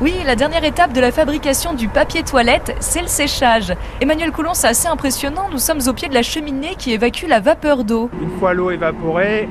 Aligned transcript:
Oui, 0.00 0.14
la 0.24 0.34
dernière 0.34 0.64
étape 0.64 0.94
de 0.94 1.00
la 1.02 1.12
fabrication 1.12 1.74
du 1.74 1.86
papier 1.86 2.22
toilette, 2.22 2.74
c'est 2.80 3.02
le 3.02 3.06
séchage. 3.06 3.74
Emmanuel 4.00 4.32
Coulon, 4.32 4.54
c'est 4.54 4.68
assez 4.68 4.88
impressionnant. 4.88 5.50
Nous 5.52 5.58
sommes 5.58 5.80
au 5.86 5.92
pied 5.92 6.08
de 6.08 6.14
la 6.14 6.22
cheminée 6.22 6.74
qui 6.78 6.94
évacue 6.94 7.26
la 7.28 7.38
vapeur 7.38 7.84
d'eau. 7.84 8.08
Une 8.22 8.30
fois 8.38 8.54
l'eau 8.54 8.70
évaporée, 8.70 9.46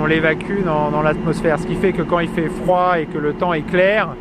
on 0.00 0.06
l'évacue 0.06 0.62
dans, 0.64 0.90
dans 0.90 1.02
l'atmosphère. 1.02 1.58
Ce 1.58 1.66
qui 1.66 1.74
fait 1.74 1.92
que 1.92 2.00
quand 2.00 2.20
il 2.20 2.30
fait 2.30 2.48
froid 2.64 2.98
et 2.98 3.04
que 3.04 3.18
le 3.18 3.34
temps 3.34 3.52
est 3.52 3.60
clair, 3.60 4.16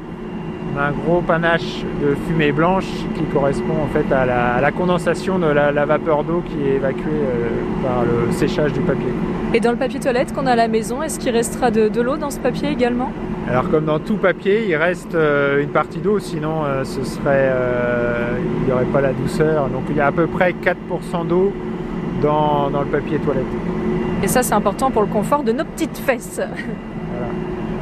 on 0.74 0.80
a 0.80 0.86
un 0.86 0.92
gros 0.92 1.22
panache 1.22 1.84
de 2.02 2.16
fumée 2.28 2.52
blanche 2.52 2.88
qui 3.16 3.24
correspond 3.26 3.76
en 3.84 3.88
fait 3.88 4.12
à 4.14 4.26
la, 4.26 4.56
à 4.56 4.62
la 4.62 4.72
condensation 4.72 5.40
de 5.40 5.48
la, 5.48 5.72
la 5.72 5.86
vapeur 5.86 6.24
d'eau 6.24 6.42
qui 6.46 6.68
est 6.68 6.76
évacuée 6.76 7.04
euh, 7.06 7.50
par 7.84 8.04
le 8.04 8.32
séchage 8.32 8.74
du 8.74 8.80
papier. 8.82 9.12
Et 9.54 9.60
dans 9.60 9.72
le 9.72 9.78
papier 9.78 10.00
toilette 10.00 10.34
qu'on 10.34 10.48
a 10.48 10.52
à 10.52 10.56
la 10.56 10.68
maison, 10.68 11.04
est-ce 11.04 11.20
qu'il 11.20 11.32
restera 11.32 11.70
de, 11.70 11.90
de 11.90 12.02
l'eau 12.02 12.18
dans 12.18 12.32
ce 12.32 12.40
papier 12.40 12.70
également? 12.70 13.12
Alors 13.50 13.70
comme 13.70 13.86
dans 13.86 14.00
tout 14.00 14.16
papier, 14.16 14.68
il 14.68 14.76
reste 14.76 15.16
euh, 15.16 15.62
une 15.62 15.70
partie 15.70 16.00
d'eau, 16.00 16.18
sinon 16.20 16.64
euh, 16.66 16.84
ce 16.84 17.04
serait, 17.04 17.52
il 18.60 18.66
n'y 18.66 18.72
aurait 18.72 18.86
pas 18.86 19.02
la 19.02 19.14
douceur. 19.14 19.68
Donc 19.68 19.84
il 19.90 19.98
y 19.98 20.02
a 20.02 20.08
à 20.08 20.12
peu 20.12 20.28
près 20.28 20.54
4% 20.54 21.28
d'eau 21.28 21.54
dans, 22.22 22.70
dans 22.70 22.82
le 22.82 22.88
papier 22.88 23.20
toilette. 23.20 23.44
Et 24.24 24.28
ça, 24.28 24.42
c'est 24.42 24.54
important 24.54 24.90
pour 24.90 25.02
le 25.02 25.10
confort 25.10 25.44
de 25.44 25.52
nos 25.52 25.66
petites 25.66 25.98
fesses. 25.98 26.40
Voilà, 26.40 27.28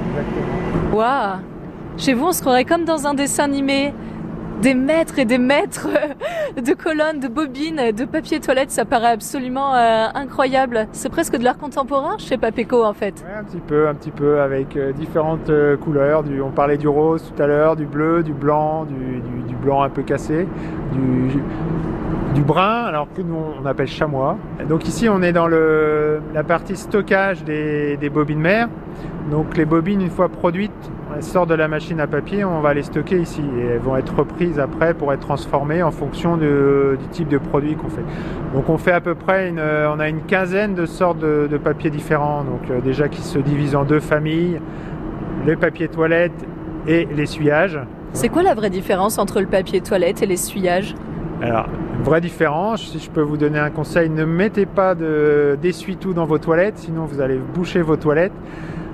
exactement. 0.10 0.98
Waouh 0.98 1.40
Chez 2.02 2.16
vous, 2.16 2.26
on 2.26 2.32
se 2.32 2.42
croirait 2.42 2.66
comme 2.66 2.84
dans 2.84 3.06
un 3.06 3.14
dessin 3.14 3.44
animé. 3.44 3.94
Des 4.60 4.74
mètres 4.74 5.20
et 5.20 5.26
des 5.26 5.38
mètres 5.38 5.88
de 6.60 6.74
colonnes, 6.74 7.20
de 7.20 7.28
bobines, 7.28 7.92
de 7.96 8.06
papier 8.06 8.40
toilette, 8.40 8.72
ça 8.72 8.86
paraît 8.86 9.12
absolument 9.12 9.76
euh, 9.76 10.08
incroyable. 10.16 10.88
C'est 10.94 11.10
presque 11.10 11.38
de 11.38 11.44
l'art 11.44 11.60
contemporain 11.60 12.18
chez 12.18 12.38
Papeco 12.38 12.84
en 12.84 12.94
fait. 12.94 13.24
Un 13.38 13.44
petit 13.44 13.60
peu, 13.60 13.88
un 13.88 13.94
petit 13.94 14.10
peu, 14.10 14.42
avec 14.42 14.76
euh, 14.76 14.94
différentes 14.94 15.52
euh, 15.52 15.78
couleurs. 15.78 16.24
On 16.44 16.50
parlait 16.50 16.78
du 16.78 16.88
rose 16.88 17.32
tout 17.36 17.42
à 17.42 17.46
l'heure, 17.46 17.76
du 17.76 17.86
bleu, 17.86 18.24
du 18.24 18.34
blanc, 18.34 18.86
du, 18.86 19.56
blanc 19.64 19.84
un 19.84 19.90
peu 19.90 20.02
cassé, 20.02 20.48
du, 22.34 22.42
brun, 22.42 22.86
alors 22.86 23.10
que 23.16 23.22
nous 23.22 23.38
on 23.62 23.66
appelle 23.68 23.88
chamois. 23.88 24.38
Donc 24.68 24.88
ici 24.88 25.08
on 25.08 25.22
est 25.22 25.34
dans 25.34 25.48
la 25.48 26.44
partie 26.44 26.76
stockage 26.76 27.44
des, 27.44 27.96
des 27.98 28.10
bobines 28.10 28.42
mères. 28.42 28.70
Donc 29.30 29.56
les 29.56 29.66
bobines, 29.66 30.02
une 30.02 30.10
fois 30.10 30.30
produites, 30.30 30.92
elles 31.16 31.24
sortent 31.24 31.50
de 31.50 31.56
la 31.56 31.68
machine 31.68 32.00
à 32.00 32.08
papier, 32.08 32.46
on 32.46 32.62
va 32.62 32.74
les 32.74 32.84
stocker 32.84 33.20
ici 33.20 33.42
et 33.60 33.66
elles 33.66 33.80
vont 33.80 33.96
être 33.98 34.16
reprises 34.16 34.60
après 34.60 34.94
pour 34.94 35.12
être 35.14 35.20
transformées 35.22 35.84
en 35.84 35.92
fonction 35.92 36.38
de- 36.38 36.98
du 37.00 37.08
type 37.10 37.28
de 37.28 37.38
produit 37.38 37.76
qu'on 37.76 37.90
fait. 37.90 38.04
Donc 38.54 38.70
on 38.70 38.78
fait 38.78 38.92
à 38.92 39.02
peu 39.02 39.16
près 39.16 39.50
une, 39.50 39.60
on 39.60 40.00
a 40.00 40.10
une 40.10 40.22
quinzaine 40.22 40.74
de 40.76 40.86
sortes 40.86 41.20
de, 41.20 41.48
de 41.50 41.58
papiers 41.58 41.90
différents. 41.90 42.44
Donc 42.44 42.70
euh, 42.70 42.82
déjà 42.82 43.08
qui 43.08 43.22
se 43.22 43.40
divisent 43.40 43.76
en 43.76 43.84
deux 43.84 44.00
familles, 44.00 44.60
les 45.46 45.56
papiers 45.56 45.88
toilettes 45.88 46.46
et 46.88 47.08
l'essuyage. 47.16 47.80
C'est 48.14 48.30
quoi 48.30 48.44
la 48.44 48.54
vraie 48.54 48.70
différence 48.70 49.18
entre 49.18 49.40
le 49.40 49.48
papier 49.48 49.82
toilette 49.82 50.22
et 50.22 50.26
l'essuyage? 50.26 50.96
Alors, 51.42 51.66
vraie 52.04 52.22
différence, 52.22 52.92
si 52.92 53.00
je 53.00 53.10
peux 53.10 53.22
vous 53.22 53.38
donner 53.38 53.58
un 53.58 53.72
conseil, 53.72 54.10
ne 54.10 54.26
mettez 54.26 54.66
pas 54.68 54.94
de- 54.94 55.58
d'essuie-tout 55.62 56.14
dans 56.14 56.26
vos 56.26 56.38
toilettes, 56.38 56.78
sinon 56.78 57.06
vous 57.06 57.20
allez 57.22 57.40
boucher 57.56 57.82
vos 57.82 57.96
toilettes. 57.96 58.34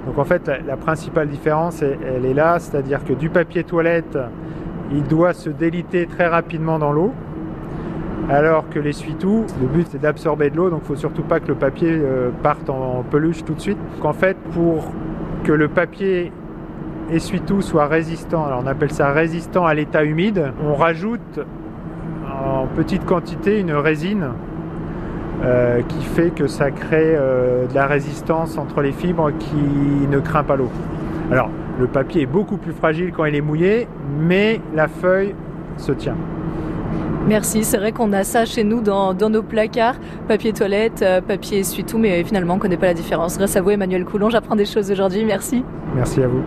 Donc 0.06 0.17
en 0.17 0.23
fait, 0.23 0.50
la, 0.66 0.78
principale 0.78 1.28
différence, 1.28 1.81
elle, 1.81 2.26
est 2.26 2.34
là, 2.34 2.59
c'est-à-dire 2.59 3.03
que 3.03 3.14
du 3.14 3.30
papier 3.30 3.64
toilette, 3.64 4.17
il 4.92 5.04
doit 5.04 5.34
se 5.34 5.50
déliter 5.50 6.06
très 6.08 6.28
rapidement 6.28 6.80
dans 6.80 6.94
l'eau, 6.94 7.14
alors 8.30 8.70
que 8.70 8.80
l'essuie-tout, 8.80 9.45
le 9.62 9.67
but 9.67 9.88
c'est 9.89 10.02
d'absorber 10.02 10.50
de 10.50 10.58
l'eau, 10.58 10.70
donc 10.70 10.81
il 10.84 10.88
faut 10.88 10.95
surtout 10.95 11.23
pas 11.23 11.39
que 11.39 11.48
le 11.48 11.56
papier 11.56 11.89
euh, 11.92 12.30
parte 12.44 12.70
en 12.70 13.04
peluche 13.09 13.44
tout 13.44 13.54
de 13.54 13.59
suite. 13.59 13.78
Donc 13.95 14.06
en 14.06 14.14
fait, 14.14 14.38
pour 14.54 14.92
que 15.44 15.52
le 15.52 15.67
papier 15.67 16.32
essuie-tout 17.11 17.61
soit 17.61 17.88
résistant, 17.88 18.45
alors 18.45 18.61
on 18.64 18.67
appelle 18.67 18.92
ça 18.92 19.11
résistant 19.11 19.66
à 19.66 19.73
l'état 19.73 20.04
humide, 20.04 20.52
on 20.64 20.76
rajoute 20.76 21.39
en 22.26 22.67
petite 22.67 23.06
quantité 23.06 23.59
une 23.59 23.72
résine 23.72 24.30
euh, 25.43 25.81
qui 25.81 26.03
fait 26.03 26.31
que 26.31 26.47
ça 26.47 26.71
crée 26.71 27.15
euh, 27.15 27.67
de 27.67 27.75
la 27.75 27.86
résistance 27.86 28.58
entre 28.58 28.81
les 28.81 28.92
fibres 28.92 29.31
qui 29.37 30.08
ne 30.09 30.20
craint 30.20 30.43
pas 30.43 30.55
l'eau. 30.55 30.70
Alors, 31.31 31.49
le 31.80 31.87
papier 31.87 32.23
est 32.23 32.27
beaucoup 32.27 32.58
plus 32.58 32.73
fragile 32.73 33.11
quand 33.15 33.25
il 33.25 33.36
est 33.36 33.42
mouillé, 33.42 33.87
mais 34.20 34.61
la 34.76 34.87
feuille 34.87 35.36
se 35.77 35.92
tient. 35.92 36.15
Merci, 37.27 37.65
c'est 37.65 37.77
vrai 37.77 37.92
qu'on 37.92 38.14
a 38.14 38.23
ça 38.23 38.45
chez 38.45 38.64
nous 38.64 38.80
dans, 38.80 39.14
dans 39.14 39.30
nos 39.30 39.43
placards, 39.43 39.97
papier 40.30 40.53
toilette, 40.53 41.02
euh, 41.02 41.20
papier 41.20 41.59
essuie-tout, 41.59 41.97
mais 41.97 42.23
finalement 42.23 42.53
on 42.53 42.59
connaît 42.59 42.77
pas 42.77 42.86
la 42.86 42.93
différence. 42.93 43.37
Grâce 43.37 43.58
à 43.58 43.61
vous 43.61 43.71
Emmanuel 43.71 44.05
Coulon, 44.05 44.30
j'apprends 44.30 44.55
des 44.55 44.65
choses 44.65 44.89
aujourd'hui, 44.89 45.26
merci. 45.26 45.64
Merci 45.93 46.23
à 46.23 46.27
vous. 46.27 46.42